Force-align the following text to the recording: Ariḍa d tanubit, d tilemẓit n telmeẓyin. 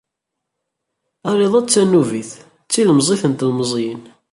Ariḍa 1.29 1.59
d 1.61 1.65
tanubit, 1.69 2.31
d 2.65 2.69
tilemẓit 2.71 3.23
n 3.27 3.33
telmeẓyin. 3.33 4.01